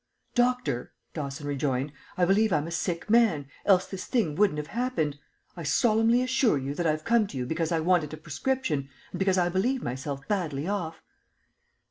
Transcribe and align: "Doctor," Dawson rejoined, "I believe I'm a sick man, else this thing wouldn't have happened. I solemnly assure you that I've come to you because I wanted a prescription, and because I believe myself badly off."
"Doctor," 0.33 0.93
Dawson 1.13 1.45
rejoined, 1.45 1.91
"I 2.17 2.25
believe 2.25 2.51
I'm 2.51 2.65
a 2.65 2.71
sick 2.71 3.07
man, 3.07 3.45
else 3.67 3.85
this 3.85 4.05
thing 4.05 4.33
wouldn't 4.33 4.57
have 4.57 4.69
happened. 4.73 5.19
I 5.55 5.61
solemnly 5.61 6.23
assure 6.23 6.57
you 6.57 6.73
that 6.73 6.87
I've 6.87 7.05
come 7.05 7.27
to 7.27 7.37
you 7.37 7.45
because 7.45 7.71
I 7.71 7.81
wanted 7.81 8.11
a 8.11 8.17
prescription, 8.17 8.89
and 9.11 9.19
because 9.19 9.37
I 9.37 9.49
believe 9.49 9.83
myself 9.83 10.27
badly 10.27 10.67
off." 10.67 11.03